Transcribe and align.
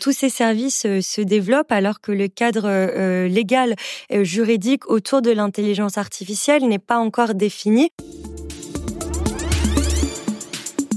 Tous 0.00 0.12
ces 0.12 0.30
services 0.30 0.86
se 1.00 1.20
développent 1.20 1.72
alors 1.72 2.00
que 2.00 2.12
le 2.12 2.28
cadre 2.28 3.26
légal 3.26 3.76
juridique 4.10 4.88
autour 4.90 5.22
de 5.22 5.30
l'intelligence 5.30 5.98
artificielle 5.98 6.66
n'est 6.66 6.78
pas 6.78 6.98
encore 6.98 7.34
défini. 7.34 7.90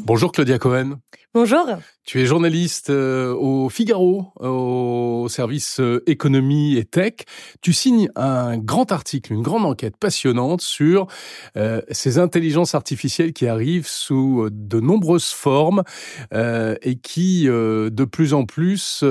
Bonjour 0.06 0.32
Claudia 0.32 0.58
Cohen. 0.58 1.00
Bonjour. 1.34 1.66
Tu 2.06 2.20
es 2.20 2.26
journaliste 2.26 2.90
euh, 2.90 3.34
au 3.34 3.70
Figaro, 3.70 4.34
au 4.42 5.28
service 5.30 5.80
euh, 5.80 6.04
économie 6.06 6.76
et 6.76 6.84
tech. 6.84 7.14
Tu 7.62 7.72
signes 7.72 8.10
un 8.18 8.58
grand 8.58 8.92
article, 8.92 9.32
une 9.32 9.42
grande 9.42 9.66
enquête 9.66 9.96
passionnante 9.96 10.62
sur 10.62 11.08
euh, 11.56 11.82
ces 11.92 12.20
intelligences 12.20 12.76
artificielles 12.76 13.32
qui 13.32 13.48
arrivent 13.48 13.88
sous 13.88 14.50
de 14.52 14.82
nombreuses 14.82 15.30
formes 15.30 15.84
et 16.34 16.96
qui, 17.02 17.46
de 17.46 18.06
plus 18.06 18.34
en 18.34 18.46
plus, 18.46 19.04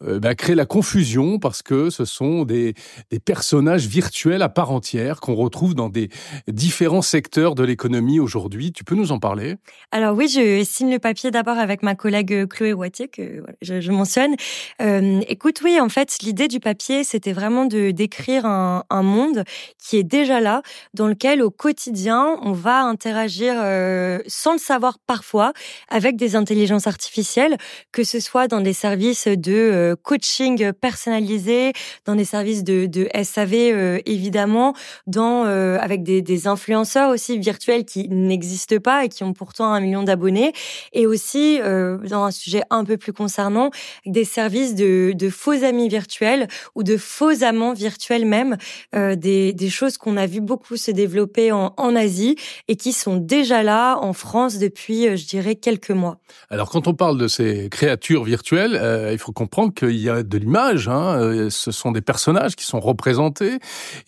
bah, 0.00 0.34
créent 0.34 0.54
la 0.54 0.64
confusion 0.64 1.38
parce 1.38 1.62
que 1.62 1.90
ce 1.90 2.04
sont 2.04 2.44
des, 2.44 2.74
des 3.10 3.18
personnages 3.18 3.86
virtuels 3.86 4.42
à 4.42 4.48
part 4.48 4.70
entière 4.70 5.20
qu'on 5.20 5.34
retrouve 5.34 5.74
dans 5.74 5.88
des 5.88 6.08
différents 6.48 7.02
secteurs 7.02 7.54
de 7.54 7.64
l'économie 7.64 8.20
aujourd'hui. 8.20 8.72
Tu 8.72 8.84
peux 8.84 8.94
nous 8.94 9.12
en 9.12 9.18
parler? 9.18 9.56
Alors 9.92 10.16
oui, 10.16 10.28
je 10.28 10.64
signe 10.64 10.90
le 10.90 10.98
papier 10.98 11.30
d'abord 11.30 11.58
avec 11.58 11.82
ma 11.82 11.94
collègue 11.94 12.05
euh, 12.14 12.46
Chloé 12.46 12.72
Wattier, 12.72 13.08
que 13.08 13.44
je, 13.62 13.80
je, 13.80 13.92
mentionne. 13.92 14.34
Euh, 14.80 15.20
écoute, 15.28 15.60
oui, 15.64 15.80
en 15.80 15.88
fait, 15.88 16.18
l'idée 16.22 16.48
du 16.48 16.60
papier, 16.60 17.04
c'était 17.04 17.32
vraiment 17.32 17.64
de 17.64 17.90
décrire 17.90 18.46
un, 18.46 18.82
monde 18.90 19.44
qui 19.78 19.98
est 19.98 20.02
déjà 20.02 20.40
là, 20.40 20.62
dans 20.94 21.06
lequel 21.06 21.42
au 21.42 21.50
quotidien, 21.50 22.38
on 22.42 22.52
va 22.52 22.82
interagir 22.82 23.54
euh, 23.56 24.18
sans 24.26 24.52
le 24.52 24.58
savoir 24.58 24.98
parfois 24.98 25.52
avec 25.88 26.16
des 26.16 26.34
intelligences 26.34 26.86
artificielles, 26.86 27.56
que 27.92 28.02
ce 28.04 28.20
soit 28.20 28.48
dans 28.48 28.60
des 28.60 28.72
services 28.72 29.28
de 29.28 29.52
euh, 29.52 29.96
coaching 30.02 30.72
personnalisé, 30.72 31.72
dans 32.04 32.14
des 32.14 32.24
services 32.24 32.64
de, 32.64 33.08
SAV 33.22 33.54
euh, 33.54 33.98
évidemment, 34.06 34.74
dans 35.06 35.44
avec 35.46 36.02
des 36.02 36.46
influenceurs 36.46 37.10
aussi 37.10 37.38
virtuels 37.38 37.84
qui 37.84 38.08
n'existent 38.08 38.78
pas 38.78 39.04
et 39.04 39.08
qui 39.08 39.22
ont 39.24 39.32
pourtant 39.32 39.72
un 39.72 39.80
million 39.80 40.02
d'abonnés, 40.02 40.52
et 40.92 41.06
aussi 41.06 41.58
dans 42.04 42.24
un 42.24 42.30
sujet 42.30 42.62
un 42.70 42.84
peu 42.84 42.96
plus 42.96 43.12
concernant, 43.12 43.70
des 44.04 44.24
services 44.24 44.74
de, 44.74 45.12
de 45.14 45.30
faux 45.30 45.64
amis 45.64 45.88
virtuels 45.88 46.48
ou 46.74 46.82
de 46.82 46.96
faux 46.96 47.42
amants 47.42 47.72
virtuels 47.72 48.26
même, 48.26 48.56
euh, 48.94 49.16
des, 49.16 49.52
des 49.52 49.70
choses 49.70 49.98
qu'on 49.98 50.16
a 50.16 50.26
vu 50.26 50.40
beaucoup 50.40 50.76
se 50.76 50.90
développer 50.90 51.52
en, 51.52 51.74
en 51.76 51.96
Asie 51.96 52.36
et 52.68 52.76
qui 52.76 52.92
sont 52.92 53.16
déjà 53.16 53.62
là 53.62 53.98
en 53.98 54.12
France 54.12 54.58
depuis, 54.58 55.08
euh, 55.08 55.16
je 55.16 55.26
dirais, 55.26 55.54
quelques 55.54 55.90
mois. 55.90 56.18
Alors 56.50 56.70
quand 56.70 56.86
on 56.88 56.94
parle 56.94 57.18
de 57.18 57.28
ces 57.28 57.68
créatures 57.70 58.24
virtuelles, 58.24 58.78
euh, 58.80 59.12
il 59.12 59.18
faut 59.18 59.32
comprendre 59.32 59.72
qu'il 59.74 59.96
y 59.96 60.08
a 60.08 60.22
de 60.22 60.38
l'image. 60.38 60.88
Hein, 60.88 61.48
ce 61.50 61.70
sont 61.70 61.92
des 61.92 62.00
personnages 62.00 62.56
qui 62.56 62.64
sont 62.64 62.80
représentés 62.80 63.58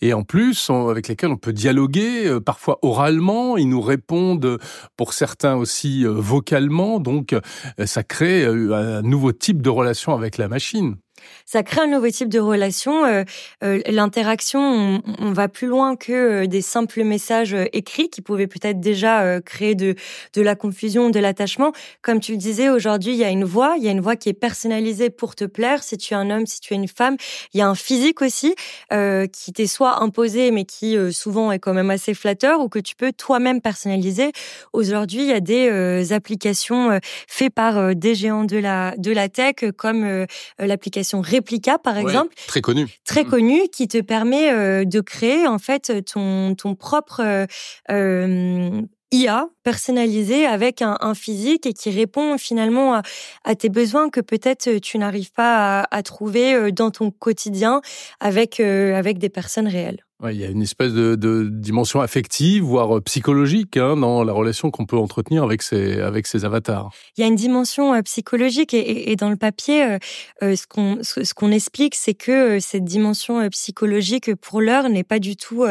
et 0.01 0.13
en 0.13 0.23
plus 0.23 0.69
avec 0.69 1.07
lesquels 1.07 1.31
on 1.31 1.37
peut 1.37 1.53
dialoguer, 1.53 2.39
parfois 2.45 2.79
oralement. 2.81 3.57
Ils 3.57 3.69
nous 3.69 3.81
répondent 3.81 4.59
pour 4.97 5.13
certains 5.13 5.55
aussi 5.55 6.05
vocalement. 6.05 6.99
Donc 6.99 7.35
ça 7.85 8.03
crée 8.03 8.43
euh, 8.43 8.99
un 8.99 9.01
nouveau 9.01 9.31
type 9.31 9.61
de 9.61 9.69
relation 9.69 10.13
avec 10.13 10.37
la 10.37 10.47
machine 10.47 10.97
ça 11.45 11.63
crée 11.63 11.81
un 11.81 11.87
nouveau 11.87 12.09
type 12.09 12.29
de 12.29 12.39
relation. 12.39 13.05
Euh, 13.05 13.23
euh, 13.63 13.81
l'interaction, 13.87 15.01
on, 15.19 15.31
va 15.31 15.47
plus 15.47 15.67
loin 15.67 15.95
que 15.95 16.43
euh, 16.43 16.47
des 16.47 16.61
simples 16.61 17.03
messages 17.03 17.55
écrits 17.73 18.09
qui 18.09 18.21
pouvaient 18.21 18.47
peut-être 18.47 18.79
déjà 18.79 19.41
créer 19.41 19.75
de, 19.75 19.95
la 20.35 20.55
confusion, 20.55 21.09
de 21.09 21.19
l'attachement. 21.19 21.71
Comme 22.01 22.19
tu 22.19 22.33
le 22.33 22.37
disais, 22.37 22.69
aujourd'hui, 22.69 23.13
il 23.13 23.17
y 23.17 23.23
a 23.23 23.29
une 23.29 23.45
voix, 23.45 23.75
il 23.77 23.83
y 23.83 23.87
a 23.87 23.91
une 23.91 24.01
voix 24.01 24.15
qui 24.15 24.29
est 24.29 24.33
personnalisée 24.33 25.09
pour 25.09 25.35
te 25.35 25.45
plaire. 25.45 25.83
Si 25.83 25.97
tu 25.97 26.13
es 26.13 26.17
un 26.17 26.29
homme, 26.29 26.45
si 26.45 26.59
tu 26.59 26.73
es 26.73 26.77
une 26.77 26.87
femme, 26.87 27.17
il 27.53 27.59
y 27.59 27.61
a 27.61 27.67
un 27.67 27.75
physique 27.75 28.21
aussi 28.21 28.55
qui 28.89 29.53
t'est 29.53 29.67
soit 29.67 30.01
imposé, 30.03 30.51
mais 30.51 30.65
qui 30.65 30.97
souvent 31.11 31.51
est 31.51 31.59
quand 31.59 31.73
même 31.73 31.89
assez 31.89 32.13
flatteur, 32.13 32.61
ou 32.61 32.69
que 32.69 32.79
tu 32.79 32.95
peux 32.95 33.11
toi-même 33.11 33.61
personnaliser. 33.61 34.31
Aujourd'hui, 34.73 35.21
il 35.21 35.27
y 35.27 35.33
a 35.33 35.39
des 35.39 36.13
applications 36.13 36.99
faites 37.27 37.53
par 37.53 37.95
des 37.95 38.15
géants 38.15 38.43
de 38.43 38.57
la 38.57 38.93
de 38.97 39.11
la 39.11 39.29
tech, 39.29 39.55
comme 39.77 40.25
l'application 40.59 41.08
Replica, 41.15 41.77
par 41.77 41.97
exemple. 41.97 42.33
Très 42.47 42.61
connue. 42.61 42.87
Très 43.05 43.23
mm. 43.23 43.29
connue, 43.29 43.67
qui 43.69 43.87
te 43.87 43.99
permet 43.99 44.51
euh, 44.51 44.85
de 44.85 45.01
créer, 45.01 45.47
en 45.47 45.59
fait, 45.59 46.05
ton, 46.05 46.55
ton 46.55 46.75
propre 46.75 47.21
euh, 47.21 47.45
euh 47.91 48.81
IA 49.11 49.49
personnalisé 49.63 50.45
avec 50.45 50.83
un, 50.83 50.95
un, 51.01 51.15
physique 51.15 51.65
et 51.65 51.73
qui 51.73 51.89
répond 51.89 52.37
finalement 52.37 52.93
à, 52.93 53.01
à 53.43 53.55
tes 53.55 53.69
besoins 53.69 54.11
que 54.11 54.21
peut-être 54.21 54.77
tu 54.77 54.99
n'arrives 54.99 55.31
pas 55.31 55.79
à, 55.79 55.87
à, 55.89 56.03
trouver 56.03 56.71
dans 56.71 56.91
ton 56.91 57.09
quotidien 57.09 57.81
avec, 58.19 58.59
avec 58.59 59.17
des 59.17 59.29
personnes 59.29 59.67
réelles. 59.67 60.05
Il 60.27 60.35
y 60.35 60.43
a 60.43 60.49
une 60.49 60.61
espèce 60.61 60.91
de, 60.91 61.47
dimension 61.49 62.01
affective, 62.01 62.63
voire 62.63 62.97
euh, 62.97 63.01
psychologique, 63.01 63.77
hein, 63.77 63.95
dans 63.95 64.25
la 64.25 64.33
relation 64.33 64.69
qu'on 64.69 64.85
peut 64.85 64.97
entretenir 64.97 65.43
avec 65.43 65.61
ces, 65.61 66.01
avec 66.01 66.27
ces 66.27 66.43
avatars. 66.43 66.89
Il 67.15 67.21
y 67.21 67.23
a 67.23 67.27
une 67.27 67.37
dimension 67.37 67.93
euh, 67.93 68.01
psychologique 68.01 68.73
et, 68.73 69.15
dans 69.15 69.29
le 69.29 69.37
papier, 69.37 69.97
euh, 70.43 70.55
ce 70.57 70.67
qu'on 70.67 70.99
ce 71.03 71.33
qu'on 71.33 71.51
explique, 71.51 71.95
c'est 71.95 72.15
que 72.15 72.59
cette 72.59 72.83
dimension 72.83 73.47
psychologique, 73.47 74.35
pour 74.35 74.59
l'heure, 74.59 74.89
n'est 74.89 75.05
pas 75.05 75.19
du 75.19 75.37
tout 75.37 75.65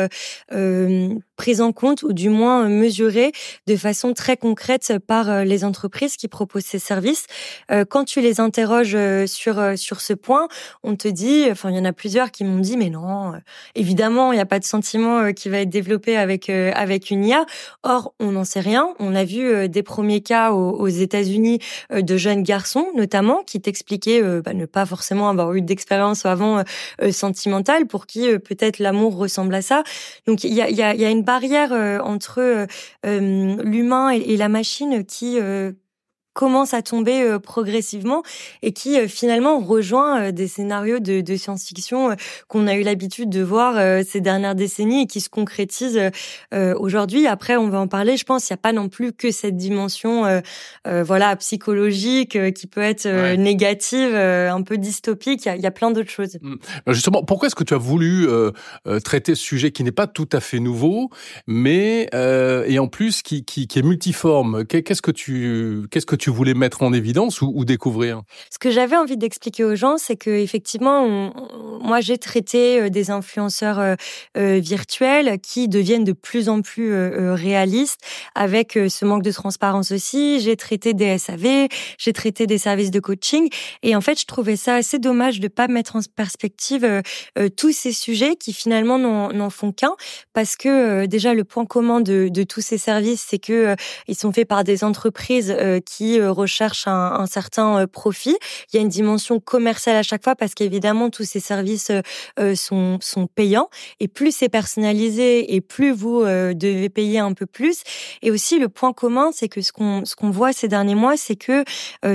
prise 1.36 1.60
en 1.60 1.72
compte 1.72 2.02
ou 2.02 2.12
du 2.12 2.30
moins 2.30 2.68
mesurée 2.68 3.32
de 3.66 3.76
façon 3.76 4.12
très 4.12 4.36
concrète 4.36 4.94
par 5.06 5.44
les 5.44 5.64
entreprises 5.64 6.16
qui 6.16 6.28
proposent 6.28 6.64
ces 6.64 6.78
services. 6.78 7.26
Quand 7.88 8.04
tu 8.04 8.20
les 8.20 8.40
interroges 8.40 8.96
sur 9.26 9.78
sur 9.78 10.00
ce 10.00 10.12
point, 10.14 10.48
on 10.82 10.96
te 10.96 11.08
dit, 11.08 11.46
enfin 11.50 11.70
il 11.70 11.76
y 11.76 11.78
en 11.78 11.84
a 11.84 11.92
plusieurs 11.92 12.30
qui 12.30 12.44
m'ont 12.44 12.58
dit, 12.58 12.76
mais 12.76 12.90
non, 12.90 13.32
évidemment 13.74 14.32
n'y 14.38 14.42
a 14.42 14.46
pas 14.46 14.58
de 14.58 14.64
sentiment 14.64 15.18
euh, 15.18 15.32
qui 15.32 15.48
va 15.48 15.58
être 15.58 15.68
développé 15.68 16.16
avec 16.16 16.48
euh, 16.48 16.72
avec 16.74 17.10
une 17.10 17.24
IA. 17.24 17.44
Or, 17.82 18.14
on 18.20 18.32
n'en 18.32 18.44
sait 18.44 18.60
rien. 18.60 18.94
On 18.98 19.14
a 19.14 19.24
vu 19.24 19.46
euh, 19.46 19.68
des 19.68 19.82
premiers 19.82 20.20
cas 20.20 20.52
aux, 20.52 20.88
États-Unis 20.88 21.58
de 21.92 22.16
jeunes 22.16 22.42
garçons, 22.42 22.86
notamment, 22.94 23.42
qui 23.44 23.60
t'expliquaient 23.60 24.22
bah, 24.40 24.54
ne 24.54 24.64
pas 24.64 24.86
forcément 24.86 25.28
avoir 25.28 25.52
eu 25.54 25.60
d'expérience 25.60 26.24
avant 26.24 26.64
sentimentale, 27.10 27.86
pour 27.86 28.06
qui 28.06 28.26
peut-être 28.38 28.78
l'amour 28.78 29.16
ressemble 29.16 29.54
à 29.54 29.62
ça. 29.62 29.82
Donc, 30.26 30.44
il 30.44 30.54
y 30.54 30.62
a, 30.62 31.10
une 31.10 31.22
barrière 31.22 31.72
entre 32.04 32.66
l'humain 33.04 34.10
et, 34.10 34.36
la 34.36 34.48
machine 34.48 35.04
qui 35.04 35.38
commence 36.38 36.72
à 36.72 36.82
tomber 36.82 37.20
euh, 37.20 37.40
progressivement 37.40 38.22
et 38.62 38.72
qui 38.72 38.96
euh, 38.96 39.08
finalement 39.08 39.58
rejoint 39.58 40.20
euh, 40.20 40.30
des 40.30 40.46
scénarios 40.46 41.00
de, 41.00 41.20
de 41.20 41.36
science-fiction 41.36 42.14
qu'on 42.46 42.68
a 42.68 42.76
eu 42.76 42.82
l'habitude 42.82 43.28
de 43.28 43.42
voir 43.42 43.74
ces 44.04 44.20
dernières 44.20 44.54
décennies 44.54 45.02
et 45.02 45.06
qui 45.06 45.20
se 45.20 45.28
concrétisent 45.28 46.10
aujourd'hui. 46.52 47.26
Après, 47.26 47.56
on 47.56 47.68
va 47.68 47.80
en 47.80 47.88
parler. 47.88 48.16
Je 48.16 48.24
pense 48.24 48.46
qu'il 48.46 48.54
n'y 48.54 48.58
a 48.58 48.62
pas 48.62 48.72
non 48.72 48.88
plus 48.88 49.12
que 49.12 49.30
cette 49.30 49.56
dimension, 49.56 50.42
voilà, 50.84 51.36
psychologique 51.36 52.38
qui 52.52 52.66
peut 52.66 52.82
être 52.82 53.06
négative, 53.36 54.14
un 54.14 54.62
peu 54.62 54.78
dystopique. 54.78 55.44
Il 55.44 55.48
y 55.48 55.50
a, 55.50 55.56
il 55.56 55.62
y 55.62 55.66
a 55.66 55.70
plein 55.70 55.90
d'autres 55.90 56.10
choses. 56.10 56.38
Mmh. 56.40 56.56
Justement, 56.88 57.22
pourquoi 57.24 57.46
est-ce 57.46 57.56
que 57.56 57.64
tu 57.64 57.74
as 57.74 57.78
voulu 57.78 58.28
traiter 59.04 59.34
ce 59.34 59.42
sujet 59.42 59.70
qui 59.70 59.84
n'est 59.84 59.92
pas 59.92 60.06
tout 60.06 60.28
à 60.32 60.40
fait 60.40 60.60
nouveau, 60.60 61.10
mais 61.46 62.08
et 62.12 62.78
en 62.78 62.88
plus 62.88 63.22
qui, 63.22 63.44
qui, 63.44 63.66
qui 63.66 63.78
est 63.78 63.82
multiforme? 63.82 64.64
Qu'est-ce 64.64 65.02
que 65.02 65.10
tu 65.10 65.86
qu'est-ce 65.90 66.06
que 66.06 66.16
tu 66.16 66.27
tu 66.28 66.34
voulais 66.34 66.52
mettre 66.52 66.82
en 66.82 66.92
évidence 66.92 67.40
ou, 67.40 67.50
ou 67.54 67.64
découvrir? 67.64 68.20
Ce 68.50 68.58
que 68.58 68.70
j'avais 68.70 68.96
envie 68.96 69.16
d'expliquer 69.16 69.64
aux 69.64 69.74
gens, 69.74 69.96
c'est 69.96 70.16
que 70.16 70.28
effectivement, 70.28 71.32
moi 71.80 72.02
j'ai 72.02 72.18
traité 72.18 72.82
euh, 72.82 72.90
des 72.90 73.10
influenceurs 73.10 73.78
euh, 73.78 73.94
euh, 74.36 74.58
virtuels 74.58 75.38
qui 75.40 75.68
deviennent 75.68 76.04
de 76.04 76.12
plus 76.12 76.50
en 76.50 76.60
plus 76.60 76.92
réalistes 77.32 78.00
avec 78.34 78.72
ce 78.72 79.04
manque 79.06 79.22
de 79.22 79.30
transparence 79.30 79.90
aussi. 79.90 80.40
J'ai 80.40 80.56
traité 80.56 80.92
des 80.92 81.16
SAV, 81.16 81.68
j'ai 81.96 82.12
traité 82.12 82.46
des 82.46 82.58
services 82.58 82.90
de 82.90 83.00
coaching 83.00 83.48
et 83.82 83.96
en 83.96 84.02
fait, 84.02 84.20
je 84.20 84.26
trouvais 84.26 84.56
ça 84.56 84.74
assez 84.74 84.98
dommage 84.98 85.40
de 85.40 85.48
pas 85.48 85.66
mettre 85.66 85.96
en 85.96 86.00
perspective 86.14 87.02
tous 87.56 87.72
ces 87.72 87.92
sujets 87.92 88.36
qui 88.36 88.52
finalement 88.52 88.98
n'en 88.98 89.50
font 89.50 89.72
qu'un 89.72 89.94
parce 90.34 90.56
que 90.56 91.06
déjà 91.06 91.32
le 91.32 91.44
point 91.44 91.64
commun 91.64 92.00
de, 92.00 92.28
de 92.28 92.42
tous 92.42 92.60
ces 92.60 92.78
services, 92.78 93.24
c'est 93.26 93.38
que 93.38 93.74
ils 94.08 94.16
sont 94.16 94.32
faits 94.32 94.48
par 94.48 94.64
des 94.64 94.84
entreprises 94.84 95.56
qui 95.86 96.17
euh, 96.18 96.30
recherche 96.30 96.86
un, 96.86 97.12
un, 97.18 97.26
certain 97.26 97.80
euh, 97.80 97.86
profit. 97.86 98.36
Il 98.72 98.76
y 98.76 98.78
a 98.78 98.82
une 98.82 98.88
dimension 98.88 99.40
commerciale 99.40 99.96
à 99.96 100.02
chaque 100.02 100.24
fois 100.24 100.34
parce 100.34 100.54
qu'évidemment 100.54 101.10
tous 101.10 101.24
ces 101.24 101.40
services 101.40 101.90
euh, 102.38 102.54
sont, 102.54 102.98
sont 103.00 103.26
payants 103.26 103.68
et 104.00 104.08
plus 104.08 104.34
c'est 104.34 104.48
personnalisé 104.48 105.54
et 105.54 105.60
plus 105.60 105.92
vous 105.92 106.22
devez 106.24 106.88
payer 106.88 107.18
un 107.18 107.32
peu 107.32 107.46
plus. 107.46 107.82
Et 108.22 108.30
aussi 108.30 108.58
le 108.58 108.68
point 108.68 108.92
commun, 108.92 109.30
c'est 109.32 109.48
que 109.48 109.60
ce 109.60 109.72
qu'on 109.72 110.04
ce 110.04 110.14
qu'on 110.16 110.30
voit 110.30 110.52
ces 110.52 110.68
derniers 110.68 110.94
mois, 110.94 111.16
c'est 111.16 111.36
que 111.36 111.64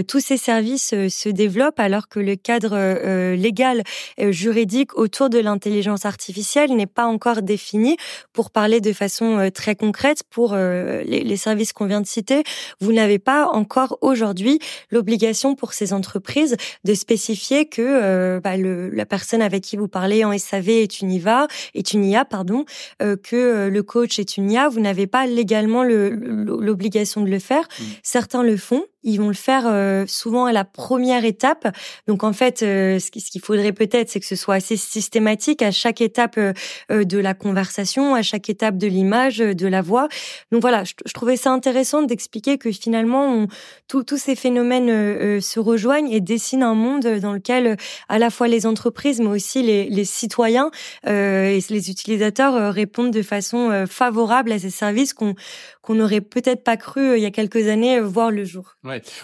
tous 0.03 0.19
ces 0.19 0.38
services 0.38 0.89
se 0.89 1.29
développent 1.29 1.79
alors 1.79 2.07
que 2.07 2.19
le 2.19 2.35
cadre 2.35 3.33
légal 3.33 3.83
juridique 4.17 4.95
autour 4.97 5.29
de 5.29 5.39
l'intelligence 5.39 6.06
artificielle 6.06 6.75
n'est 6.75 6.85
pas 6.85 7.06
encore 7.06 7.41
défini. 7.41 7.97
Pour 8.33 8.51
parler 8.51 8.81
de 8.81 8.94
façon 8.94 9.49
très 9.53 9.75
concrète, 9.75 10.23
pour 10.29 10.56
les 10.56 11.38
services 11.38 11.73
qu'on 11.73 11.85
vient 11.85 12.01
de 12.01 12.07
citer, 12.07 12.44
vous 12.79 12.94
n'avez 12.94 13.19
pas 13.19 13.47
encore 13.47 13.93
encore 13.94 13.98
aujourd'hui 14.01 14.60
l'obligation 14.92 15.56
pour 15.56 15.74
ces 15.74 15.94
entreprises 15.94 16.56
de 16.84 16.94
spécifier 16.94 17.66
que 17.68 18.40
bah, 18.40 18.57
le, 18.57 18.90
la 18.90 19.06
personne 19.06 19.42
avec 19.42 19.63
qui 19.63 19.78
vous 19.78 19.88
parlez 19.88 20.24
en 20.24 20.38
SAV 20.38 20.69
est 20.69 21.01
une 21.01 21.12
IVA, 21.12 21.48
est 21.74 21.94
une 21.94 22.06
IA, 22.06 22.25
pardon, 22.25 22.66
que 23.00 23.69
le 23.69 23.84
coach 23.84 24.19
est 24.19 24.38
une 24.38 24.51
IA. 24.51 24.69
Vous 24.69 24.80
n'avez 24.80 25.07
pas 25.07 25.25
légalement 25.25 25.84
l'obligation 25.84 27.22
de 27.22 27.30
le 27.30 27.40
faire. 27.40 27.63
Mmh. 27.63 27.84
Certains 28.04 28.44
le 28.44 28.57
font 28.57 28.86
ils 29.04 29.18
vont 29.18 29.28
le 29.28 29.34
faire 29.34 29.63
euh, 29.68 30.06
souvent 30.07 30.45
à 30.45 30.54
la 30.54 30.63
première 30.63 31.25
étape. 31.25 31.68
Donc 32.07 32.24
en 32.24 32.34
fait, 32.34 32.63
euh, 32.63 33.00
ce 33.00 33.12
qu'il 33.12 33.42
faudrait 33.42 33.74
peut-être, 33.74 34.10
c'est 34.10 34.19
que 34.19 34.25
ce 34.25 34.36
soit 34.36 34.56
assez 34.56 34.78
systématique 34.78 35.62
à 35.62 35.72
chaque 35.72 36.01
étape 36.01 36.38
euh, 36.38 36.54
de 36.90 37.18
la 37.18 37.34
conversation, 37.34 38.16
à 38.16 38.22
chaque 38.22 38.50
étape 38.50 38.78
de 38.78 38.88
l'image, 38.88 39.38
de 39.38 39.68
la 39.68 39.81
voix. 39.81 40.07
Donc 40.51 40.62
voilà, 40.62 40.84
je, 40.84 40.94
trouvais 41.13 41.38
ça 41.38 41.51
intéressant 41.51 42.01
d'expliquer 42.04 42.57
que 42.57 42.72
finalement, 42.72 43.48
tous 43.87 44.17
ces 44.17 44.35
phénomènes 44.35 45.41
se 45.41 45.59
rejoignent 45.59 46.11
et 46.11 46.21
dessinent 46.21 46.63
un 46.63 46.75
monde 46.75 47.05
dans 47.19 47.33
lequel 47.33 47.77
à 48.09 48.19
la 48.19 48.29
fois 48.29 48.47
les 48.47 48.65
entreprises, 48.65 49.19
mais 49.19 49.27
aussi 49.27 49.61
les, 49.61 49.89
les 49.89 50.05
citoyens 50.05 50.71
et 51.05 51.59
les 51.69 51.89
utilisateurs 51.89 52.73
répondent 52.73 53.11
de 53.11 53.21
façon 53.21 53.85
favorable 53.87 54.51
à 54.51 54.59
ces 54.59 54.69
services 54.69 55.13
qu'on 55.13 55.35
qu'on 55.83 55.95
n'aurait 55.95 56.21
peut-être 56.21 56.63
pas 56.63 56.77
cru 56.77 57.18
il 57.18 57.21
y 57.21 57.25
a 57.25 57.31
quelques 57.31 57.68
années 57.68 58.00
voir 58.00 58.31
le 58.31 58.45
jour. 58.45 58.77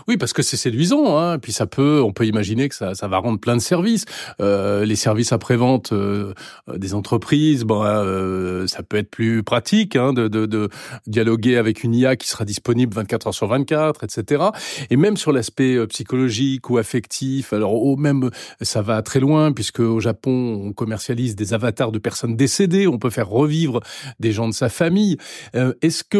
Oui, 0.07 0.17
parce 0.17 0.33
que 0.33 0.44
c'est 0.44 0.57
séduisant. 0.57 1.17
Hein. 1.17 1.39
Puis 1.39 1.53
ça 1.53 1.65
peut, 1.65 2.01
on 2.03 2.11
peut 2.11 2.25
imaginer 2.25 2.69
que 2.69 2.75
ça, 2.75 2.94
ça 2.94 3.07
va 3.07 3.17
rendre 3.17 3.39
plein 3.39 3.56
de 3.56 3.61
services. 3.61 4.06
Euh, 4.41 4.85
les 4.85 4.95
services 4.95 5.31
après-vente 5.31 5.94
euh, 5.94 6.33
des 6.75 6.94
entreprises, 6.94 7.63
bon, 7.63 7.81
euh, 7.83 8.67
ça 8.67 8.83
peut 8.83 8.97
être 8.97 9.09
plus 9.09 9.41
pratique 9.41 9.95
hein, 9.95 10.13
de, 10.13 10.27
de, 10.27 10.45
de, 10.45 10.69
dialoguer 11.07 11.57
avec 11.57 11.83
une 11.83 11.95
IA 11.95 12.15
qui 12.15 12.27
sera 12.27 12.45
disponible 12.45 12.94
24 12.94 13.27
heures 13.27 13.33
sur 13.33 13.47
24, 13.47 14.03
etc. 14.03 14.44
Et 14.89 14.97
même 14.97 15.17
sur 15.17 15.31
l'aspect 15.31 15.75
euh, 15.75 15.88
psychologique 15.88 16.69
ou 16.69 16.77
affectif, 16.77 17.53
alors 17.53 17.73
au 17.73 17.95
même 17.95 18.29
ça 18.61 18.81
va 18.81 19.01
très 19.01 19.19
loin 19.19 19.51
puisque 19.51 19.79
au 19.79 20.00
Japon 20.00 20.61
on 20.65 20.73
commercialise 20.73 21.35
des 21.35 21.53
avatars 21.53 21.91
de 21.91 22.00
personnes 22.00 22.35
décédées. 22.35 22.88
On 22.88 23.00
peut 23.00 23.09
faire 23.09 23.29
revivre 23.29 23.79
des 24.19 24.31
gens 24.31 24.47
de 24.47 24.53
sa 24.53 24.69
famille. 24.69 25.17
Euh, 25.56 25.73
est-ce 25.81 26.03
que 26.03 26.17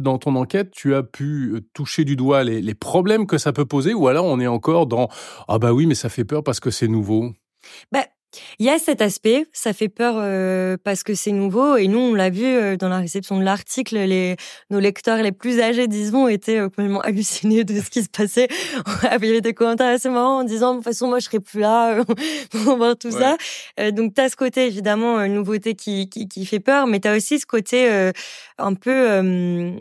dans 0.00 0.18
ton 0.18 0.36
enquête 0.36 0.70
tu 0.70 0.94
as 0.94 1.02
pu 1.02 1.62
toucher 1.74 2.04
du 2.04 2.16
doigt 2.16 2.44
les, 2.44 2.60
les 2.60 2.74
problèmes 2.74 3.26
que 3.26 3.38
ça 3.38 3.52
peut 3.52 3.64
poser 3.64 3.94
ou 3.94 4.08
alors 4.08 4.24
on 4.24 4.40
est 4.40 4.46
encore 4.46 4.86
dans 4.86 5.08
ah 5.48 5.58
bah 5.58 5.72
oui 5.72 5.86
mais 5.86 5.94
ça 5.94 6.08
fait 6.08 6.24
peur 6.24 6.42
parce 6.44 6.60
que 6.60 6.70
c'est 6.70 6.88
nouveau. 6.88 7.32
Bah 7.90 8.04
il 8.58 8.66
y 8.66 8.70
a 8.70 8.78
cet 8.78 9.02
aspect, 9.02 9.46
ça 9.52 9.72
fait 9.72 9.88
peur 9.88 10.14
euh, 10.16 10.76
parce 10.82 11.02
que 11.02 11.14
c'est 11.14 11.32
nouveau 11.32 11.76
et 11.76 11.88
nous 11.88 11.98
on 11.98 12.14
l'a 12.14 12.30
vu 12.30 12.44
euh, 12.44 12.76
dans 12.76 12.88
la 12.88 12.98
réception 12.98 13.38
de 13.38 13.44
l'article, 13.44 13.96
les 13.96 14.36
nos 14.70 14.80
lecteurs 14.80 15.22
les 15.22 15.32
plus 15.32 15.60
âgés 15.60 15.86
disons 15.86 16.28
étaient 16.28 16.58
euh, 16.58 16.68
complètement 16.68 17.00
hallucinés 17.02 17.64
de 17.64 17.80
ce 17.80 17.90
qui 17.90 18.02
se 18.02 18.08
passait. 18.08 18.48
Il 19.04 19.08
y 19.08 19.28
avait 19.28 19.40
des 19.40 19.54
commentaires 19.54 19.88
assez 19.88 20.08
marrants 20.08 20.40
en 20.40 20.44
disant 20.44 20.72
de 20.72 20.76
toute 20.76 20.84
façon 20.84 21.08
moi 21.08 21.18
je 21.18 21.26
serai 21.26 21.40
plus 21.40 21.60
là 21.60 22.02
pour 22.50 22.76
voir 22.76 22.96
tout 22.96 23.10
ça. 23.10 23.36
donc 23.90 24.14
tu 24.14 24.20
as 24.20 24.28
ce 24.28 24.36
côté 24.36 24.66
évidemment 24.66 25.26
nouveauté 25.28 25.74
qui, 25.74 26.08
qui, 26.08 26.28
qui 26.28 26.46
fait 26.46 26.60
peur, 26.60 26.86
mais 26.86 27.00
tu 27.00 27.08
as 27.08 27.16
aussi 27.16 27.38
ce 27.38 27.46
côté 27.46 27.88
un 28.58 28.74
peu 28.74 29.72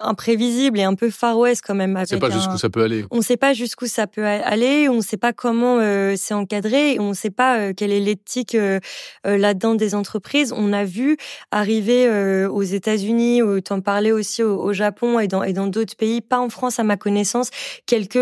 imprévisible 0.00 0.78
et 0.78 0.84
un 0.84 0.94
peu 0.94 1.10
Far 1.10 1.38
West 1.38 1.62
quand 1.66 1.74
même. 1.74 1.96
On 1.96 2.04
sait 2.04 2.18
pas 2.18 2.30
jusqu'où 2.30 2.58
ça 2.58 2.70
peut 2.70 2.82
aller. 2.82 3.04
On 3.10 3.22
sait 3.22 3.36
pas 3.36 3.52
jusqu'où 3.52 3.86
ça 3.86 4.06
peut 4.06 4.24
aller, 4.24 4.88
on 4.88 5.00
sait 5.00 5.16
pas 5.16 5.32
comment 5.32 5.78
c'est 6.16 6.34
encadré, 6.34 6.98
on 6.98 7.14
sait 7.14 7.30
pas 7.30 7.72
l'éthique 8.00 8.54
euh, 8.54 8.80
euh, 9.26 9.36
là-dedans 9.36 9.74
des 9.74 9.94
entreprises. 9.94 10.52
On 10.56 10.72
a 10.72 10.84
vu 10.84 11.16
arriver 11.50 12.06
euh, 12.06 12.48
aux 12.48 12.62
États-Unis, 12.62 13.40
tu 13.64 13.72
en 13.72 13.80
parlais 13.80 14.12
aussi 14.12 14.42
au, 14.42 14.72
Japon 14.72 15.18
et 15.18 15.28
dans 15.28 15.42
et 15.42 15.52
dans 15.52 15.66
d'autres 15.66 15.96
pays, 15.96 16.20
pas 16.20 16.38
en 16.38 16.48
France 16.48 16.78
à 16.78 16.84
ma 16.84 16.96
connaissance, 16.96 17.50
quelques 17.86 18.18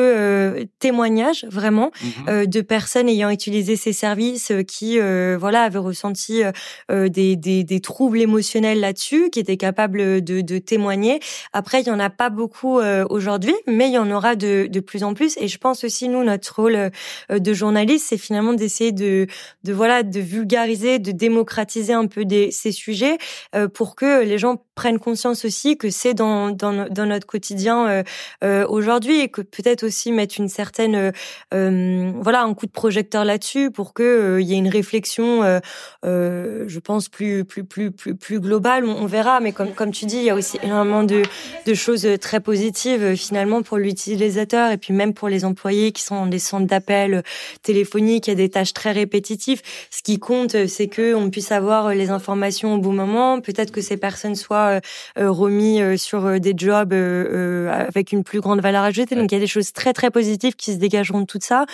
témoignages 0.79 1.47
vraiment 1.49 1.91
mmh 2.03 2.47
de 2.47 2.61
personnes 2.61 3.09
ayant 3.09 3.31
utilisé 3.31 3.77
ces 3.77 3.93
services 3.93 4.53
qui 4.67 4.99
voilà 4.99 5.63
avaient 5.63 5.79
ressenti 5.79 6.43
des, 6.89 7.37
des, 7.37 7.65
des 7.65 7.81
troubles 7.81 8.21
émotionnels 8.21 8.81
là-dessus, 8.81 9.31
qui 9.31 9.41
étaient 9.41 9.57
capables 9.57 10.23
de, 10.23 10.41
de 10.41 10.59
témoigner. 10.59 11.21
Après, 11.53 11.83
il 11.83 11.87
y 11.87 11.91
en 11.91 12.01
a 12.01 12.11
pas 12.11 12.31
beaucoup 12.31 12.81
aujourd'hui, 13.11 13.55
mais 13.67 13.89
il 13.89 13.93
y 13.93 13.99
en 13.99 14.11
aura 14.11 14.37
de, 14.37 14.67
de 14.67 14.81
plus 14.81 15.05
en 15.05 15.15
plus. 15.15 15.37
Et 15.39 15.49
je 15.49 15.59
pense 15.59 15.85
aussi 15.85 16.09
nous 16.09 16.25
notre 16.25 16.55
rôle 16.55 16.91
de 17.31 17.55
journaliste, 17.55 18.07
c'est 18.09 18.19
finalement 18.19 18.55
d'essayer 18.55 18.93
de 18.93 19.27
de 19.65 19.73
voilà 19.73 20.03
de 20.03 20.21
vulgariser, 20.21 20.99
de 20.99 21.13
démocratiser 21.13 21.93
un 21.93 22.07
peu 22.07 22.25
des, 22.25 22.51
ces 22.51 22.73
sujets 22.73 23.19
euh, 23.55 23.69
pour 23.69 23.95
que 23.95 24.23
les 24.23 24.39
gens 24.39 24.65
prennent 24.75 24.99
conscience 24.99 25.45
aussi 25.45 25.77
que 25.77 25.91
c'est 25.91 26.15
dans, 26.15 26.51
dans, 26.51 26.89
dans 26.89 27.07
notre 27.07 27.27
quotidien 27.27 27.87
euh, 27.87 28.03
euh, 28.43 28.67
aujourd'hui 28.67 29.21
et 29.21 29.29
que 29.29 29.43
peut-être 29.43 29.85
aussi 29.85 30.13
mettre 30.13 30.37
une 30.39 30.49
certaine 30.49 31.13
voilà 31.53 32.43
un 32.43 32.55
coup 32.55 32.67
de 32.67 32.71
projecteur 32.71 33.25
là-dessus 33.25 33.71
pour 33.71 33.93
que 33.93 34.39
il 34.41 34.47
y 34.47 34.55
ait 34.55 34.59
une 34.59 34.69
réflexion 34.69 35.61
je 36.03 36.79
pense 36.79 37.09
plus 37.09 37.45
plus 37.45 37.65
plus 37.65 37.91
plus 37.91 38.15
plus 38.15 38.41
globale. 38.41 38.85
On, 38.85 39.07
verra 39.07 39.41
mais 39.41 39.53
comme 39.53 39.73
comme 39.73 39.91
tu 39.91 40.07
dis 40.07 40.17
il 40.17 40.25
y 40.25 40.31
a 40.31 40.35
aussi 40.35 40.59
énormément 40.63 41.03
de 41.03 41.23
de 41.67 41.75
choses 41.75 42.07
très 42.21 42.41
positives 42.41 43.15
finalement 43.17 43.63
pour 43.63 43.79
l'utilisateur 43.79 44.71
et 44.71 44.79
puis 44.79 44.95
même 44.95 45.15
pour 45.15 45.29
les 45.29 45.45
employés 45.45 45.93
qui 45.93 46.03
sont 46.03 46.15
dans 46.17 46.27
des 46.27 46.39
centres 46.39 46.67
d'appel 46.67 47.23
téléphoniques. 47.63 48.29
Il 48.29 48.31
y 48.31 48.33
a 48.33 48.37
des 48.37 48.51
tâches 48.51 48.73
très 48.73 48.93
répétitives 48.93 49.50
ce 49.91 50.03
qui 50.03 50.19
compte, 50.19 50.55
euh, 50.55 50.67
c'est 50.67 50.89
que 50.89 51.15
on 51.15 51.31
puisse 51.31 51.53
avoir 51.53 51.87
euh, 51.87 51.95
les 51.95 52.11
informations 52.11 52.75
au 52.75 52.79
bon 52.79 52.93
moment. 52.93 53.41
Peut-être 53.41 53.71
que 53.71 53.81
ces 53.81 53.97
personnes 53.97 54.35
soient 54.35 54.81
euh, 55.19 55.31
remis 55.31 55.81
sur 55.99 56.41
des 56.41 56.55
jobs 56.57 56.93
avec 56.93 58.13
une 58.13 58.25
plus 58.25 58.41
grande 58.41 58.61
valeur 58.61 58.83
ajoutée. 58.83 59.15
Donc 59.15 59.33
il 59.33 59.35
y 59.35 59.39
a 59.39 59.41
des 59.41 59.47
choses 59.47 59.73
très 59.73 59.93
très 59.93 60.11
positives 60.11 60.55
qui 60.55 60.73
se 60.73 60.79
dégageront 60.79 61.21
de 61.21 61.27
tout 61.27 61.39
ça. 61.41 61.67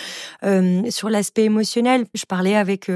sur 0.89 1.09
l'aspect 1.09 1.43
émotionnel, 1.43 2.05
je 2.13 2.25
parlais 2.25 2.55
avec 2.55 2.89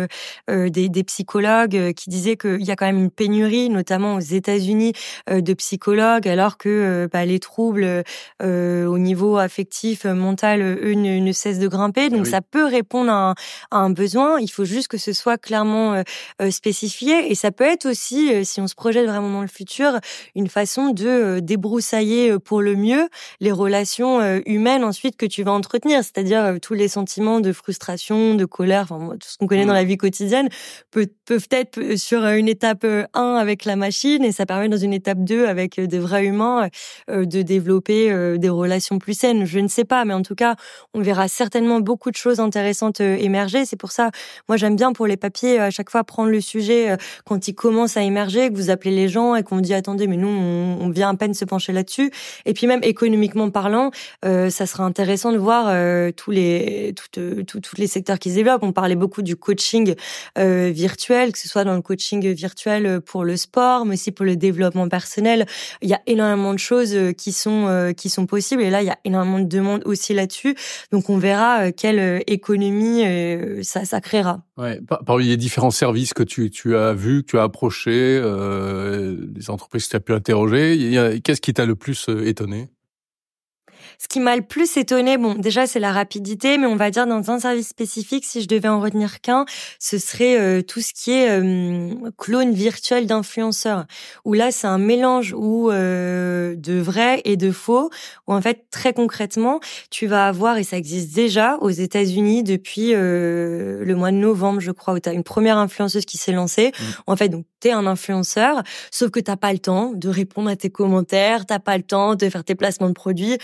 des, 0.48 0.90
des, 0.90 1.04
psychologues 1.04 1.94
qui 1.94 2.10
disaient 2.10 2.38
qu'il 2.38 2.64
y 2.64 2.72
a 2.72 2.76
quand 2.76 2.86
même 2.86 2.98
une 2.98 3.12
pénurie, 3.12 3.70
notamment 3.70 4.16
aux 4.16 4.20
États-Unis, 4.20 4.94
de 5.30 5.54
psychologues, 5.54 6.28
alors 6.28 6.58
que 6.58 7.10
bah, 7.12 7.26
les 7.26 7.40
troubles 7.40 8.04
au 8.42 8.98
niveau 8.98 9.38
affectif, 9.38 10.06
mental, 10.06 10.62
eux, 10.62 10.94
ne, 10.94 11.32
cessent 11.32 11.60
de 11.60 11.68
grimper. 11.68 12.10
Donc 12.10 12.28
ça 12.28 12.42
peut 12.42 12.66
répondre 12.66 13.12
à 13.12 13.30
un, 13.32 13.36
à 13.72 13.78
un 13.78 13.90
besoin. 13.90 14.40
Il 14.40 14.50
faut 14.50 14.66
juste 14.72 14.88
que 14.88 14.98
ce 14.98 15.14
soit 15.14 15.38
clairement 15.38 15.94
euh, 15.94 16.04
euh, 16.42 16.52
spécifié. 16.52 17.32
Et 17.32 17.36
ça 17.36 17.52
peut 17.52 17.64
être 17.64 17.86
aussi, 17.86 18.34
euh, 18.34 18.44
si 18.44 18.62
on 18.62 18.68
se 18.68 18.76
projette 18.76 19.06
vraiment 19.06 19.30
dans 19.30 19.42
le 19.42 19.48
futur, 19.48 20.00
une 20.36 20.48
façon 20.48 20.90
de 20.90 21.40
débroussailler 21.40 22.40
pour 22.40 22.62
le 22.62 22.76
mieux 22.76 23.10
les 23.40 23.52
relations 23.52 24.22
humaines 24.46 24.84
ensuite 24.84 25.18
que 25.18 25.26
tu 25.26 25.44
vas 25.44 25.52
entretenir, 25.52 26.04
c'est-à-dire 26.04 26.56
tous 26.62 26.74
les 26.74 26.88
sentiments 26.88 27.40
de 27.40 27.52
frustration, 27.52 28.36
de 28.36 28.46
colère, 28.46 28.88
enfin 28.90 29.16
tout 29.20 29.28
ce 29.28 29.38
qu'on 29.38 29.48
connaît 29.48 29.66
dans 29.66 29.74
mmh. 29.74 29.76
la 29.76 29.84
vie 29.84 29.98
quotidienne 29.98 30.50
peut, 30.92 31.08
peuvent 31.26 31.48
être 31.52 31.98
sur 31.98 32.26
une 32.26 32.48
étape 32.48 32.86
1 32.86 33.36
avec 33.36 33.66
la 33.66 33.76
machine 33.76 34.24
et 34.24 34.32
ça 34.32 34.46
permet 34.46 34.70
dans 34.70 34.78
une 34.78 34.94
étape 34.94 35.24
2 35.24 35.46
avec 35.46 35.80
des 35.80 36.00
vrais 36.00 36.26
humains 36.26 36.70
de 37.10 37.42
développer 37.42 38.38
des 38.38 38.50
relations 38.50 39.00
plus 39.00 39.18
saines. 39.18 39.46
Je 39.46 39.60
ne 39.60 39.68
sais 39.68 39.86
pas, 39.86 40.06
mais 40.06 40.14
en 40.14 40.22
tout 40.22 40.36
cas, 40.36 40.56
on 40.94 41.02
verra 41.02 41.28
certainement 41.28 41.80
beaucoup 41.80 42.12
de 42.12 42.18
choses 42.18 42.40
intéressantes 42.40 43.02
émerger. 43.02 43.66
C'est 43.66 43.76
pour 43.76 43.92
ça, 43.92 44.12
moi 44.48 44.58
j'aime 44.62 44.76
bien 44.76 44.94
pour 44.94 45.08
les 45.08 45.18
papiers 45.18 45.60
à 45.60 45.72
chaque 45.72 45.90
fois 45.90 46.04
prendre 46.04 46.30
le 46.30 46.40
sujet 46.40 46.92
euh, 46.92 46.98
quand 47.26 47.48
il 47.48 47.56
commence 47.56 47.98
à 47.98 48.04
émerger, 48.04 48.50
que 48.50 48.56
vous 48.56 48.70
appelez 48.70 48.96
les 48.96 49.10
gens 49.10 49.36
et 49.36 49.44
qu'on 49.44 49.60
dit 49.60 49.74
attendez 49.74 50.08
mais 50.08 50.18
nous 50.18 50.28
on, 50.28 50.90
vient 50.92 51.10
à 51.10 51.16
peine 51.16 51.34
se 51.34 51.46
pencher 51.46 51.74
là-dessus. 51.74 52.12
Et 52.46 52.54
puis 52.54 52.68
même 52.68 52.82
économiquement 52.84 53.50
parlant, 53.50 53.92
euh, 54.26 54.50
ça 54.50 54.66
sera 54.66 54.84
intéressant 54.84 55.32
de 55.32 55.38
voir 55.38 55.66
euh, 55.70 56.12
tous 56.12 56.32
les 56.32 56.94
toutes, 56.96 57.46
tous 57.46 57.76
les 57.78 57.88
secteurs 57.88 58.20
qui 58.20 58.30
se 58.30 58.36
développent. 58.36 58.64
On 58.64 58.74
parlait 58.74 58.96
beaucoup 58.96 59.22
du 59.22 59.36
coaching 59.36 59.96
virtuel, 60.36 61.32
que 61.32 61.40
ce 61.40 61.48
soit 61.48 61.64
dans 61.64 61.76
le 61.76 61.82
coaching 61.82 62.32
virtuel 62.34 63.02
pour 63.02 63.24
le 63.24 63.38
sport, 63.38 63.86
mais 63.86 63.94
aussi 63.94 64.12
pour 64.12 64.26
le 64.26 64.36
développement 64.36 64.88
personnel. 64.90 65.46
Il 65.82 65.90
y 65.90 65.94
a 65.94 66.02
énormément 66.06 66.54
de 66.54 66.60
choses 66.60 66.96
qui 67.18 67.32
sont 67.32 67.94
qui 67.98 68.10
sont 68.10 68.26
possibles 68.26 68.62
et 68.62 68.70
là 68.70 68.82
il 68.82 68.88
y 68.88 68.92
a 68.92 69.00
énormément 69.06 69.40
de 69.40 69.46
demandes 69.46 69.82
aussi 69.86 70.14
là-dessus. 70.14 70.56
Donc 70.92 71.10
on 71.10 71.18
verra 71.18 71.72
quelle 71.72 72.22
économie 72.28 73.04
ça, 73.64 73.86
ça 73.86 74.02
créera. 74.02 74.42
Ouais, 74.58 74.82
parmi 75.06 75.28
les 75.28 75.38
différents 75.38 75.72
services 75.72 76.14
que 76.14 76.24
tu, 76.24 76.76
as 76.76 76.94
vus, 76.94 77.24
que 77.24 77.32
tu 77.32 77.40
as 77.40 77.44
approchés, 77.44 78.20
euh, 78.22 79.28
les 79.34 79.50
entreprises 79.50 79.86
que 79.86 79.92
tu 79.92 79.96
as 79.96 80.00
pu 80.02 80.14
interroger, 80.14 81.22
qu'est-ce 81.24 81.40
qui 81.40 81.54
t'a 81.54 81.66
le 81.66 81.76
plus 81.76 82.10
euh, 82.10 82.28
étonné? 82.28 82.70
Ce 84.02 84.08
qui 84.08 84.20
m'a 84.20 84.36
le 84.36 84.42
plus 84.42 84.78
étonné, 84.78 85.20
bon, 85.20 85.36
déjà 85.36 85.68
c'est 85.68 85.80
la 85.80 85.92
rapidité, 85.92 86.58
mais 86.58 86.66
on 86.66 86.76
va 86.76 86.90
dire 86.90 87.06
dans 87.06 87.30
un 87.30 87.40
service 87.40 87.68
spécifique, 87.68 88.26
si 88.26 88.42
je 88.42 88.48
devais 88.48 88.68
en 88.68 88.82
retenir 88.82 89.22
qu'un, 89.22 89.46
ce 89.78 90.00
serait 90.00 90.40
euh, 90.40 90.64
tout 90.64 90.82
ce 90.82 90.92
qui 90.92 91.12
est 91.12 91.30
euh, 91.30 91.94
clone 92.18 92.52
virtuel 92.52 93.06
d'influenceurs. 93.06 93.86
Où 94.26 94.34
là, 94.34 94.52
c'est 94.52 94.66
un 94.66 94.80
mélange 94.80 95.36
où 95.38 95.70
euh, 95.70 96.56
de 96.56 96.80
vrai 96.80 97.22
et 97.26 97.38
de 97.38 97.52
faux. 97.52 97.92
Où 98.28 98.34
en 98.34 98.42
fait, 98.42 98.66
très 98.72 98.94
concrètement, 98.94 99.60
tu 99.92 100.08
vas 100.08 100.28
avoir 100.28 100.58
et 100.58 100.64
ça 100.64 100.78
existe 100.78 101.14
déjà 101.14 101.58
aux 101.58 101.70
États-Unis 101.70 102.42
depuis 102.42 102.94
le 102.94 103.94
mois 103.94 104.10
de 104.10 104.18
novembre, 104.18 104.62
je 104.62 104.72
crois, 104.72 104.96
où 104.96 105.00
tu 105.00 105.10
as 105.10 105.14
une 105.14 105.24
première 105.24 105.58
influenceuse 105.58 106.06
qui 106.06 106.18
s'est 106.18 106.32
lancée. 106.32 106.72
Mmh. 106.72 106.84
En 107.06 107.16
fait, 107.16 107.30
donc 107.30 107.46
t'es 107.60 107.72
un 107.72 107.86
influenceur, 107.86 108.64
sauf 108.90 109.12
que 109.12 109.20
t'as 109.20 109.38
pas 109.38 109.54
le 109.54 109.60
temps 109.60 109.92
de 109.94 110.10
répondre 110.10 110.50
à 110.50 110.56
tes 110.56 110.72
commentaires, 110.72 111.46
t'as 111.46 111.60
pas 111.60 111.78
le 111.78 111.84
temps 111.84 112.16
de 112.16 112.28
faire 112.30 112.44
tes 112.44 112.56
placements 112.56 112.90
de 112.90 112.94
produits 112.94 113.38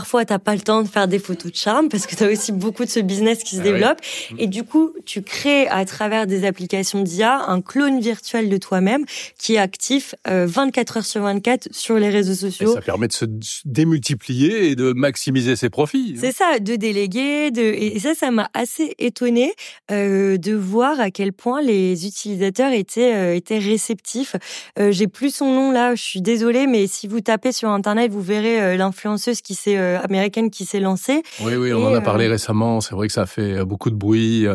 parfois 0.00 0.24
t'as 0.24 0.38
pas 0.38 0.54
le 0.54 0.62
temps 0.62 0.82
de 0.82 0.88
faire 0.88 1.08
des 1.08 1.18
photos 1.18 1.52
de 1.52 1.56
charme 1.56 1.90
parce 1.90 2.06
que 2.06 2.16
tu 2.16 2.24
as 2.24 2.30
aussi 2.30 2.52
beaucoup 2.52 2.86
de 2.86 2.88
ce 2.88 3.00
business 3.00 3.44
qui 3.44 3.56
se 3.56 3.60
ah 3.60 3.64
développe. 3.64 3.98
Et 4.38 4.46
du 4.46 4.64
coup, 4.64 4.94
tu 5.04 5.20
crées 5.20 5.68
à 5.68 5.84
travers 5.84 6.26
des 6.26 6.46
applications 6.46 7.02
d'IA 7.02 7.38
un 7.48 7.60
clone 7.60 8.00
virtuel 8.00 8.48
de 8.48 8.56
toi-même 8.56 9.04
qui 9.36 9.56
est 9.56 9.58
actif 9.58 10.14
24 10.26 10.96
heures 10.96 11.04
sur 11.04 11.20
24 11.20 11.68
sur 11.70 11.96
les 11.96 12.08
réseaux 12.08 12.32
sociaux. 12.32 12.70
Et 12.70 12.74
ça 12.76 12.80
permet 12.80 13.08
de 13.08 13.12
se 13.12 13.26
démultiplier 13.66 14.70
et 14.70 14.74
de 14.74 14.94
maximiser 14.94 15.54
ses 15.54 15.68
profits. 15.68 16.14
Hein. 16.16 16.20
C'est 16.22 16.32
ça, 16.34 16.58
de 16.58 16.76
déléguer, 16.76 17.50
de 17.50 17.60
et 17.60 17.98
ça, 17.98 18.14
ça 18.14 18.30
m'a 18.30 18.48
assez 18.54 18.94
étonné 18.98 19.52
euh, 19.90 20.38
de 20.38 20.54
voir 20.54 20.98
à 20.98 21.10
quel 21.10 21.34
point 21.34 21.60
les 21.60 22.06
utilisateurs 22.06 22.72
étaient 22.72 23.14
euh, 23.14 23.34
étaient 23.34 23.58
réceptifs. 23.58 24.34
Euh, 24.78 24.92
J'ai 24.92 25.08
plus 25.08 25.34
son 25.34 25.52
nom 25.52 25.72
là, 25.72 25.94
je 25.94 26.02
suis 26.02 26.22
désolée, 26.22 26.66
mais 26.66 26.86
si 26.86 27.06
vous 27.06 27.20
tapez 27.20 27.52
sur 27.52 27.68
internet, 27.68 28.10
vous 28.10 28.22
verrez 28.22 28.62
euh, 28.62 28.76
l'influenceuse 28.76 29.40
qui 29.40 29.54
s'est 29.54 29.76
euh, 29.76 29.79
américaine 30.02 30.50
qui 30.50 30.64
s'est 30.64 30.80
lancée. 30.80 31.22
Oui, 31.40 31.54
oui, 31.54 31.72
on 31.72 31.86
en 31.86 31.94
a 31.94 32.00
parlé 32.00 32.28
récemment. 32.28 32.80
C'est 32.80 32.94
vrai 32.94 33.06
que 33.06 33.12
ça 33.12 33.26
fait 33.26 33.64
beaucoup 33.64 33.90
de 33.90 33.96
bruit 33.96 34.46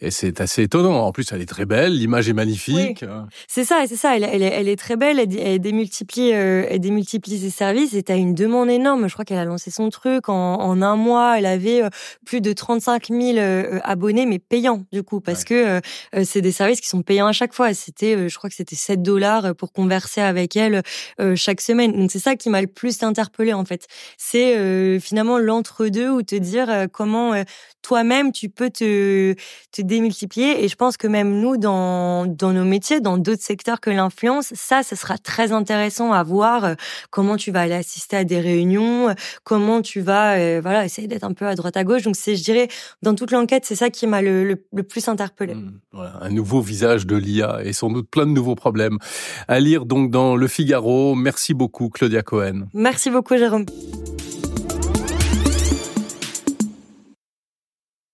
et 0.00 0.10
c'est 0.10 0.40
assez 0.40 0.62
étonnant. 0.62 1.00
En 1.06 1.12
plus, 1.12 1.26
elle 1.32 1.40
est 1.40 1.46
très 1.46 1.66
belle, 1.66 1.96
l'image 1.96 2.28
est 2.28 2.32
magnifique. 2.34 3.04
C'est 3.46 3.64
ça, 3.64 3.84
c'est 3.86 3.96
ça. 3.96 4.16
Elle, 4.16 4.24
elle, 4.24 4.42
elle, 4.42 4.68
est 4.68 4.76
très 4.76 4.96
belle. 4.96 5.18
Elle, 5.18 5.38
elle 5.38 5.60
démultiplie, 5.60 6.30
elle 6.30 6.80
démultiplie 6.80 7.38
ses 7.38 7.50
services. 7.50 7.94
Et 7.94 8.02
t'as 8.02 8.16
une 8.16 8.34
demande 8.34 8.70
énorme. 8.70 9.08
Je 9.08 9.12
crois 9.12 9.24
qu'elle 9.24 9.38
a 9.38 9.44
lancé 9.44 9.70
son 9.70 9.88
truc 9.90 10.28
en, 10.28 10.34
en 10.34 10.82
un 10.82 10.96
mois. 10.96 11.38
Elle 11.38 11.46
avait 11.46 11.82
plus 12.24 12.40
de 12.40 12.52
35 12.52 13.08
000 13.08 13.38
abonnés, 13.84 14.26
mais 14.26 14.38
payants 14.38 14.82
du 14.92 15.02
coup, 15.02 15.20
parce 15.20 15.44
que 15.44 15.80
c'est 16.24 16.40
des 16.40 16.52
services 16.52 16.80
qui 16.80 16.88
sont 16.88 17.02
payants 17.02 17.26
à 17.26 17.32
chaque 17.32 17.54
fois. 17.54 17.74
C'était, 17.74 18.28
je 18.28 18.36
crois 18.36 18.50
que 18.50 18.56
c'était 18.56 18.76
7 18.76 19.02
dollars 19.02 19.54
pour 19.54 19.72
converser 19.72 20.20
avec 20.20 20.56
elle 20.56 20.82
chaque 21.34 21.60
semaine. 21.60 21.92
Donc 21.92 22.10
c'est 22.10 22.18
ça 22.18 22.36
qui 22.36 22.50
m'a 22.50 22.60
le 22.60 22.66
plus 22.66 23.02
interpellé 23.02 23.52
en 23.52 23.64
fait. 23.64 23.86
C'est 24.30 24.98
finalement 25.00 25.38
l'entre-deux 25.38 26.10
ou 26.10 26.22
te 26.22 26.34
dire 26.34 26.86
comment 26.92 27.34
toi-même 27.82 28.32
tu 28.32 28.48
peux 28.48 28.70
te, 28.70 29.34
te 29.72 29.82
démultiplier. 29.82 30.64
Et 30.64 30.68
je 30.68 30.76
pense 30.76 30.96
que 30.96 31.06
même 31.06 31.40
nous, 31.40 31.56
dans, 31.56 32.26
dans 32.26 32.52
nos 32.52 32.64
métiers, 32.64 33.00
dans 33.00 33.16
d'autres 33.16 33.42
secteurs 33.42 33.80
que 33.80 33.90
l'influence, 33.90 34.52
ça, 34.54 34.82
ça 34.82 34.96
sera 34.96 35.16
très 35.16 35.52
intéressant 35.52 36.12
à 36.12 36.22
voir 36.22 36.74
comment 37.10 37.36
tu 37.36 37.50
vas 37.50 37.62
aller 37.62 37.74
assister 37.74 38.16
à 38.16 38.24
des 38.24 38.40
réunions, 38.40 39.14
comment 39.44 39.80
tu 39.80 40.00
vas 40.00 40.60
voilà 40.60 40.84
essayer 40.84 41.08
d'être 41.08 41.24
un 41.24 41.32
peu 41.32 41.46
à 41.46 41.54
droite 41.54 41.76
à 41.76 41.84
gauche. 41.84 42.02
Donc 42.02 42.16
c'est, 42.16 42.36
je 42.36 42.44
dirais, 42.44 42.68
dans 43.02 43.14
toute 43.14 43.30
l'enquête, 43.30 43.64
c'est 43.64 43.76
ça 43.76 43.90
qui 43.90 44.06
m'a 44.06 44.22
le, 44.22 44.44
le, 44.44 44.82
plus 44.82 45.08
interpellé. 45.08 45.54
Mmh, 45.54 45.80
voilà, 45.92 46.18
un 46.20 46.30
nouveau 46.30 46.60
visage 46.60 47.06
de 47.06 47.16
l'IA 47.16 47.60
et 47.64 47.72
sans 47.72 47.90
doute 47.90 48.08
plein 48.10 48.26
de 48.26 48.32
nouveaux 48.32 48.54
problèmes. 48.54 48.98
À 49.46 49.60
lire 49.60 49.86
donc 49.86 50.10
dans 50.10 50.36
Le 50.36 50.46
Figaro. 50.46 51.14
Merci 51.14 51.54
beaucoup, 51.54 51.88
Claudia 51.88 52.22
Cohen. 52.22 52.68
Merci 52.74 53.10
beaucoup, 53.10 53.36
Jérôme. 53.36 53.66